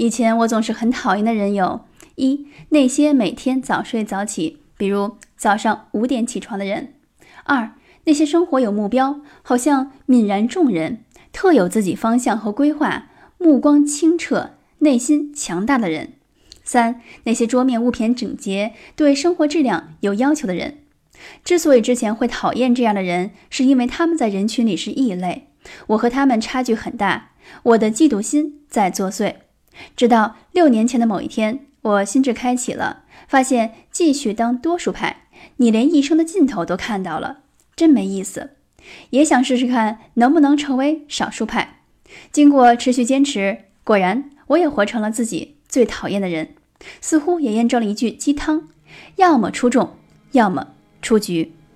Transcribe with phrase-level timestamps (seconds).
[0.00, 1.82] 以前我总是很讨厌的人有：
[2.14, 6.94] 一、那些每天早睡早起，比如早上五点起床的人；
[7.44, 7.72] 二、
[8.04, 16.12] 那些生活有目标，好像泯然众人，特有自己方向和规划，目光清澈，内心强大的人；
[16.64, 20.78] 三、那些桌面物品整洁，对生活质量有要求的人。
[21.44, 25.48] 之所以之前会讨厌这样的人，是因为他们在人群里是异类，
[25.88, 27.32] 我和他们差距很大，
[27.64, 29.34] 我的嫉妒心在作祟。
[29.96, 35.24] 直到六年前的某一天，我心智开启了，发现继续当多数派，
[35.56, 37.38] 你连一生的尽头都看到了，
[37.74, 38.50] 真没意思。
[39.10, 41.80] 也想试试看能不能成为少数派。
[42.32, 46.54] 经过持续坚持，果然我也活成了自己最讨厌的人，
[47.00, 48.68] 似乎也验证了一句鸡汤：
[49.16, 49.96] 要么出众，
[50.32, 50.68] 要么
[51.00, 51.52] 出局。